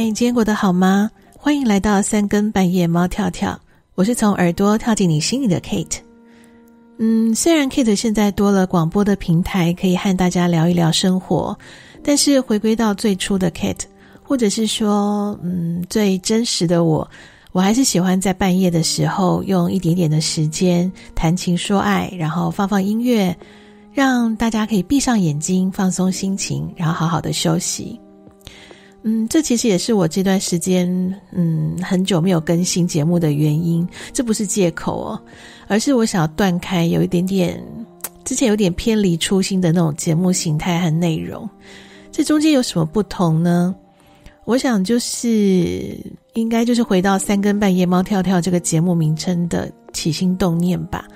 [0.00, 1.10] 嗨，今天过得好吗？
[1.36, 3.60] 欢迎来到三更半夜，猫跳跳。
[3.94, 5.98] 我是从耳朵跳进你心里的 Kate。
[6.96, 11.54] 嗯，虽然 Kate 现在多了广播的平台，可以和大家聊一聊生活，
[12.02, 13.82] 但是回归到最初的 Kate，
[14.22, 17.06] 或者是说，嗯，最真实的我，
[17.52, 23.36] 我还是喜欢在半夜的时候，用一点点的时间谈情说爱，然后放放音乐，
[23.92, 28.00] 让大家可以闭上眼睛，放松心情，然后好好的休息。
[29.02, 30.86] 嗯，这其实也是我这段时间
[31.32, 33.86] 嗯很久没有更新节目的原因。
[34.12, 35.20] 这不是借口哦，
[35.68, 37.62] 而是我想要断开有一点点
[38.24, 41.48] 之前有点偏离初心的那种节目形态和内容。
[42.12, 43.74] 这中间有什么不同呢？
[44.44, 45.96] 我想就是
[46.34, 51.06] 应该就是回到三更半夜猫跳跳这个节目名称的起心动念吧。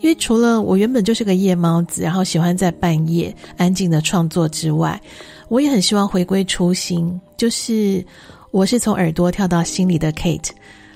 [0.00, 5.00] 因为除了我原本就是个夜猫子，然后喜欢在半夜安静的创作之外，
[5.48, 8.04] 我也很希望回归初心，就是
[8.50, 10.50] 我是从耳朵跳到心里的 Kate。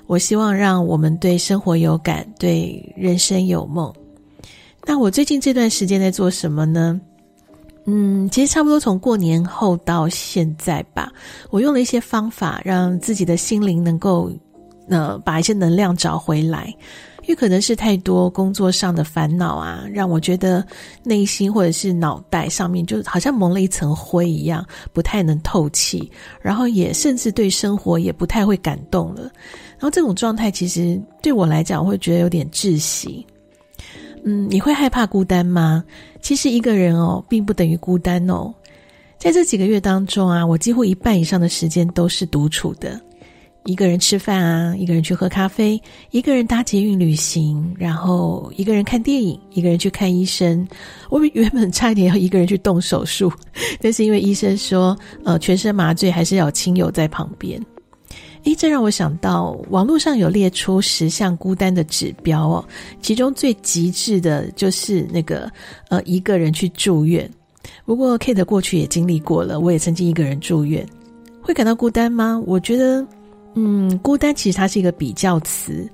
[0.06, 3.92] 我希望让我们对生活有感，对人生有梦。
[4.84, 7.00] 那我最近这段时间在做什么呢？
[7.86, 11.10] 嗯，其实差不多从过年后到现在吧，
[11.50, 14.30] 我用了一些方法，让自己的心灵能够
[14.88, 16.74] 呃把一些能量找回来。
[17.30, 20.66] 因为可能是太多工作上的烦恼啊，让我觉得
[21.04, 26.10] 内心或者是脑袋上面就好像蒙了一层灰一样，不太能透气，
[26.42, 29.22] 然后也甚至对生活也不太会感动了。
[29.22, 33.24] 然后这种状态其实对我来讲，我会觉得有点窒息。
[34.24, 35.84] 嗯，你会害怕孤单吗？
[36.20, 38.52] 其实一个人哦，并不等于孤单哦。
[39.18, 43.00] 在这几个月当中啊，我几乎一半以上的时间都是独处的。
[43.66, 45.80] 一个人吃饭啊，一个人去喝咖啡，
[46.10, 50.66] 一个人搭捷运旅行，然后一个人看电影，一个人去看医生。
[51.10, 53.30] 我原本差一点要一个人去动手术，
[53.80, 57.60] 但是因为医生说，呃，全身麻醉还是要有亲友在旁边。
[58.44, 62.64] 诶，这让我想到网络上有列出十项孤单的指标哦，
[63.02, 65.48] 其中最极致的就是那个
[65.90, 67.30] 呃一个人去住院。
[67.84, 70.84] 不过 Kate 过去也经历过了，我也曾经一个人住院，
[71.42, 72.42] 会感到孤单吗？
[72.46, 73.06] 我觉得。
[73.54, 75.88] 嗯，孤单其实它是一个比较词，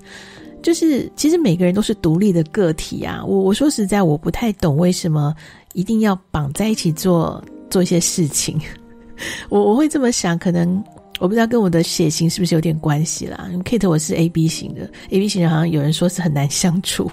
[0.61, 3.23] 就是其实每个人都是独立的个体啊。
[3.25, 5.33] 我我说实在，我不太懂为什么
[5.73, 8.59] 一定要绑在一起做做一些事情。
[9.49, 10.83] 我我会这么想，可能
[11.19, 13.47] 我不知道跟我的血型是不是有点关系啦。
[13.51, 17.09] 因为 Kate 我是 AB 型的，AB 型人好像有人说是很难相处。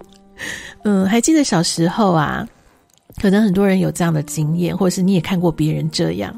[0.83, 2.47] 嗯，还记得小时候啊。
[3.21, 6.35] 可能很多人有这样的经验，或者是你也看过别人这样，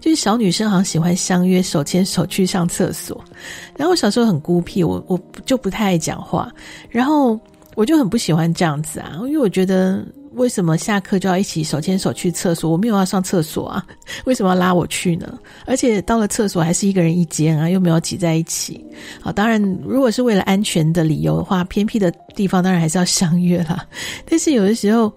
[0.00, 3.22] 就是小女生好像喜欢相约手牵手去上厕所。
[3.76, 6.50] 然后我小时候很孤僻，我我就不太爱讲话，
[6.88, 7.38] 然后
[7.74, 12.70] 我就很不喜欢这样子啊，因为我觉得为什么下课就要一起手牵手去厕所？
[12.70, 13.84] 我没有要上厕所啊，
[14.24, 15.36] 为什么要拉我去呢？
[15.66, 18.82] 而且到了厕所还是一个人一间啊，又没有挤在一起。
[19.20, 23.84] 好，当然如果是为了安全的理由的话，偏僻的地方当然还是要相约啦。
[24.24, 25.12] 但是有的时候。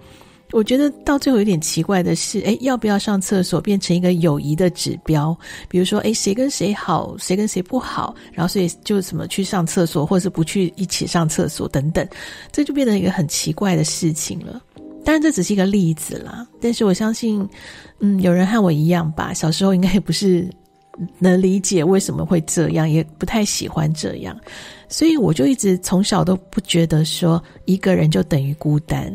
[0.53, 5.35] 我觉得到最后有点奇怪的是，哎，要不要上厕所变成一个友谊的指标？
[5.67, 12.07] 比如说，哎，谁跟谁好，谁跟谁不好，然后所以就什么去上厕所，或者是不去一起上厕所等等，
[12.51, 14.61] 这就变成一个很奇怪的事情了。
[15.03, 16.47] 当然，这只是一个例子啦。
[16.61, 17.45] 但是我相信，
[17.99, 20.47] 嗯，有人和我一样吧，小时候应该也不是
[21.17, 24.39] 能理解为什么会这样，也不太喜欢这样，
[24.87, 29.11] 所以我就一直从小都不觉得说一个人就等于孤单。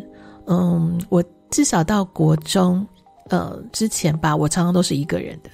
[0.48, 2.84] 嗯，我至少到国中，
[3.28, 5.50] 呃，之前吧，我常常都是一个人的。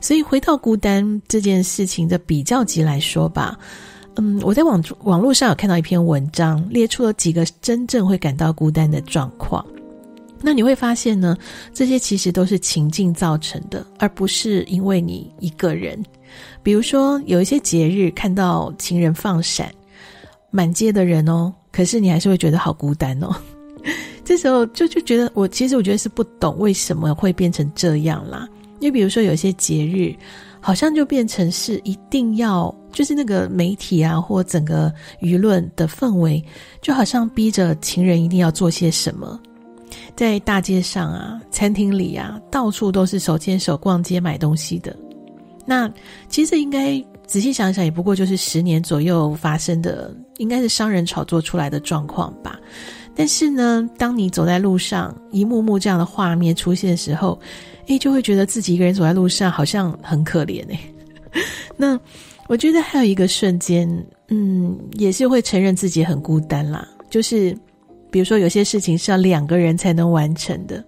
[0.00, 3.58] 所以回到孤单这件事情的比较级来说吧，
[4.16, 9.64] 嗯，我在网网络上有看到一篇文章，列出了几个真正会感到孤单的状况。
[10.42, 11.36] 那你会发现呢，
[11.74, 16.02] 这些其实都是情境造成的，而不是因为你一个人。
[16.62, 19.70] 比如说，有一些节日看到情人放闪，
[20.50, 23.36] 满街的人哦，可是你还是会觉得好孤单哦。
[24.30, 28.48] 这时候就就觉得，我其实我觉得是不懂为什么会变成这样啦。
[28.78, 30.14] 因为比如说有些节日，
[30.60, 36.40] 好像就变成是一定要，就是那个媒体啊或整个舆论的氛围，
[36.80, 39.36] 就好像逼着情人一定要做些什么。
[40.14, 44.94] 在大街上啊、餐厅里啊，到处都是手牵手逛街买东西的。
[45.66, 45.92] 那
[46.28, 52.60] 其实应该仔细想想，也不过就是十年左右发生的，应该是商人炒作出来的状况吧。
[53.20, 57.38] 但是呢，当你走在路上，一幕幕这样的画面出现的时候，
[57.86, 60.80] 诶，就会觉得自己一个人走在路上好像很可怜诶。
[61.76, 62.00] 那
[62.48, 63.86] 我觉得还有一个瞬间，
[64.28, 66.88] 嗯，也是会承认自己很孤单啦。
[67.10, 67.54] 就是
[68.10, 70.82] 比如说有些事情是要两个人才能完成的，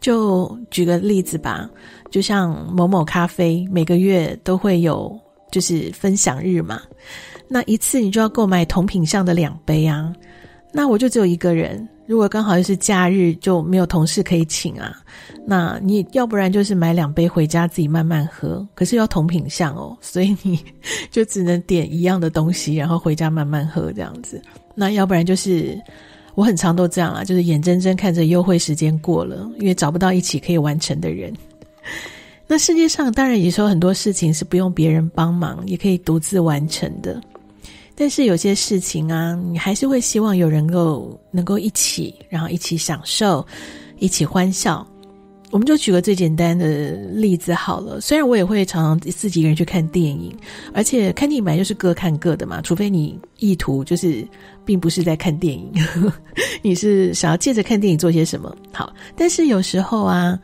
[0.00, 1.68] 就举个例子吧，
[2.10, 5.14] 就像某某咖啡每个月都会有
[5.52, 6.80] 就是分享日嘛，
[7.46, 10.10] 那一次你就要购买同品项的两杯啊，
[10.72, 11.86] 那我就只有一个人。
[12.06, 14.96] 如果刚好又是假日，就没有同事可以请啊。
[15.46, 20.58] 那你要不然就是买两杯回家自己慢慢喝，可是要同品相哦，所以你
[21.10, 24.42] 就只能点一样的东西，然后回家慢慢喝这样子。
[24.74, 25.80] 那要不然就是
[26.34, 31.32] 我很常都这样啊，就是眼睁睁看着优惠时间过了，因为找不到一起可以完成的人。
[32.48, 37.20] 那世界上当然也说很多事情是不用别人帮忙也可以独自完成的。
[38.00, 43.46] 但是有些事情啊，你还是会希望有人够能够一起，然后一起享受，
[43.98, 44.86] 一起欢笑。
[45.50, 48.00] 我们就举个最简单的例子好了。
[48.00, 50.34] 虽然我也会常常自己一个人去看电影，
[50.72, 54.26] 而且看电影本来就是各看各的嘛，除非你意图就是
[54.64, 55.70] 并不是在看电影，
[56.62, 58.56] 你是想要借着看电影做些什么。
[58.72, 60.38] 好，但是有时候啊，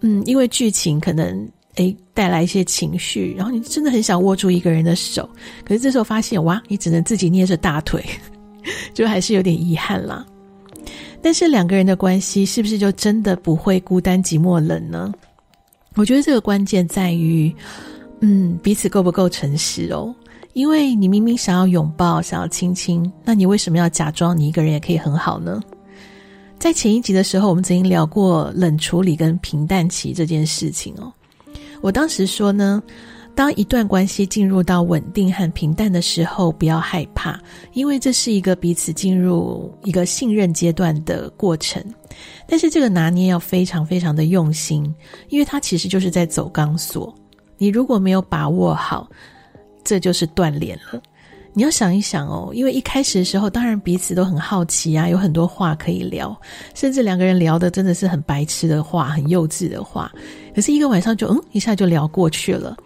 [0.00, 1.46] 嗯，因为剧情可能。
[1.76, 5.28] 诶，带来一些情绪，然后你真的很想握住一个人的手，
[5.64, 8.04] 可是这时候发现，哇，你只能自己捏着大腿，
[8.94, 10.26] 就还是有点遗憾啦。
[11.22, 15.12] 但是两个人的关系是不是就真的不会孤单寂寞冷呢？
[15.94, 17.54] 我觉得这个关键在于，
[18.20, 20.14] 嗯，彼此够不够诚实哦。
[20.52, 25.60] 因为你明明想要拥抱，想要亲亲，那你为什么要假装你一个人也可以很好呢？
[26.58, 31.12] 在前一集的时候，我们曾经聊过冷处理跟平淡期这件事情哦。
[31.80, 32.82] 我当时说呢，
[33.34, 37.38] 当一段关系进入到稳定和平淡的时候，不要害怕，
[37.72, 41.84] 因为这是一个彼此进入一个信任阶段的过程。
[42.46, 44.92] 但是这个拿捏要非常非常的用心，
[45.28, 47.14] 因为它其实就是在走钢索。
[47.58, 49.08] 你如果没有把握好，
[49.84, 51.00] 这就是断联了。
[51.58, 56.38] 你要想一想哦，因为一开始的时候，当然彼此都很好奇啊，有很多话可以聊，
[56.74, 60.12] 甚至两个人聊的真的是很白痴的话，很幼稚的话。
[60.54, 62.76] 可是一个晚上就嗯一下就聊过去了，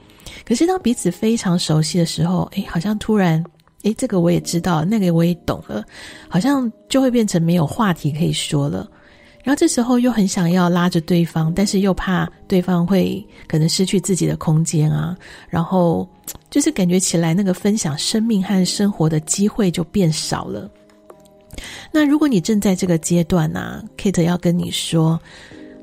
[0.46, 3.44] 可是当彼此非常熟悉的时候，诶，好像突然
[3.82, 5.84] 诶，这个我也知道，那个我也懂了，
[6.28, 8.88] 好像就会变成没有话题可以说了。
[9.42, 15.16] 然后这时候又很想要拉着对方，但是又怕对方会可能失去自己的空间啊，
[15.48, 16.08] 然后
[16.50, 20.70] 就是感觉起来那个分享生命和生活的机会就变少了。
[21.90, 25.18] 那如果你正在这个阶段啊，Kate 要跟你说，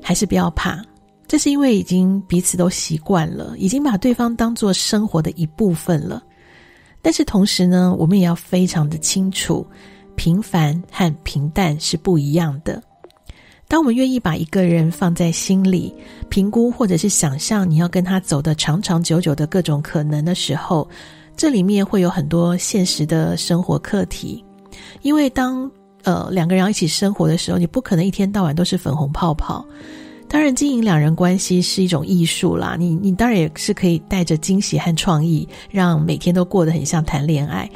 [0.00, 0.82] 还是不要怕。
[1.26, 6.22] 这是因为已经彼此都习惯了，已经把对方当做生活的一部分了。
[7.02, 9.66] 但是同时呢，我们也要非常的清楚，
[10.16, 12.82] 平凡和平淡是不一样的。
[13.68, 15.94] 当我们愿意把一个人放在心里，
[16.30, 20.88] 评估或者是想象你要跟他走的长长久久的各种可能的时候，
[21.36, 24.42] 这里面会有很多现实的生活课题。
[25.02, 25.70] 因为当
[26.02, 29.62] 呃两个人要一起生活的时候，你不可能一天到晚都是粉红泡泡。
[30.30, 32.74] 当然，经营两人关系是一种艺术啦。
[32.78, 37.70] 你你当然也是可以带着惊喜和创意，让每天都过得很像谈恋爱。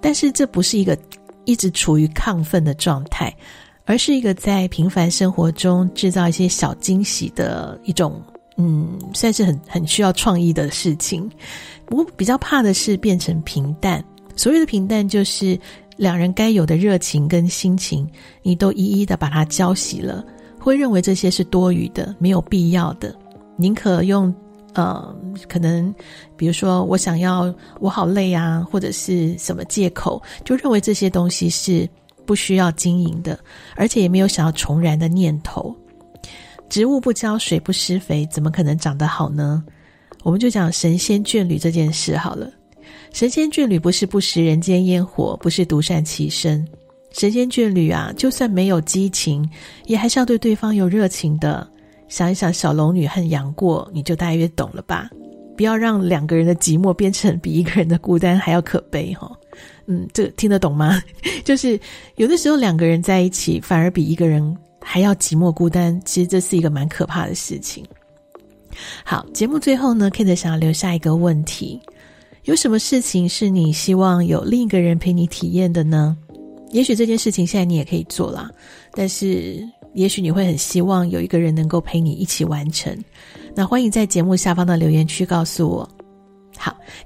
[0.00, 0.98] 但是这不是一个
[1.44, 3.32] 一直处于亢奋的状态，
[3.86, 8.20] 而是一个在平凡生活中制造一些小惊喜的一种，
[8.56, 11.30] 嗯，算是很很需要创意的事情。
[11.90, 14.04] 我比较怕的是变成平淡。
[14.34, 15.58] 所谓的平淡，就是
[15.96, 18.06] 两人该有的热情跟心情，
[18.42, 20.22] 你都一一的把它浇熄了。
[20.58, 23.14] 会认为这些是多余的、没有必要的，
[23.56, 24.34] 宁可用
[24.74, 25.16] 呃，
[25.48, 25.94] 可能
[26.36, 31.88] 比如说我想要我好累啊，或者是什么借口，就认为这些东西是
[32.26, 33.38] 不需要经营的，
[33.76, 35.74] 而且也没有想要重燃的念头。
[36.68, 39.64] 植物不浇水不施肥，怎么可能长得好呢？
[40.24, 42.50] 我们就讲神仙眷侣这件事好了。
[43.12, 46.66] 神仙眷侣不是不食人间烟火，不是独善其身。
[47.12, 49.48] 神仙眷侣啊，就算没有激情，
[49.86, 51.66] 也还是要对对方有热情的。
[52.08, 55.08] 想一想小龙女和杨过，你就大约懂了吧？
[55.56, 59.30] 不要让两个人的寂寞变成比一个人的孤单还要可悲哈。
[59.86, 61.02] 嗯，这听得懂吗？
[61.44, 61.78] 就是
[62.16, 66.00] 有的时候两个人在一起，反而比一个人还要寂寞孤单。
[66.04, 67.84] 其实这是一个蛮可怕的事情。
[69.04, 71.80] 好，节目最后呢，Kate 想要留下一个问题：
[72.44, 76.16] 有什么事情是你希望有另一个人陪你体验的呢？
[76.72, 78.50] 也许这件事情现在你也可以做啦，
[78.92, 82.94] 但是也许你会很希望有一个人能够陪你一起完成。
[83.54, 85.88] 那欢迎在节目下方的留言区告诉我。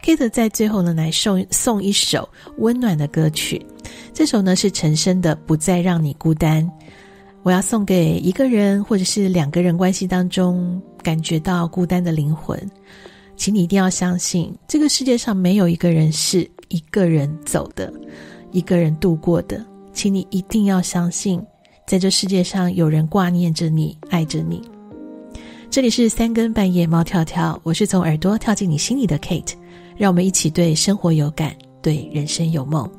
[0.02, 2.28] ，Kate 在最后呢来送送一首
[2.58, 3.64] 温暖的歌曲，
[4.12, 6.64] 这首呢是陈升的《不再让你孤单》。
[7.42, 12.58] 我要送给一个人或者是两个人关系当中感觉到孤单的灵魂，
[13.36, 17.92] 请你一定要相信，这个世界上没有一个人是一个人走的。
[18.52, 21.40] 一个人度过的，请你一定要相信，
[21.86, 24.60] 在这世界上有人挂念着你，爱着你。
[25.70, 29.52] 这里是三更半夜猫跳跳，我是从耳朵跳进你心里的 Kate，
[30.00, 32.90] 让我们一起对生活有感，对人生有梦。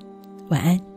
[0.49, 0.90] 晚安。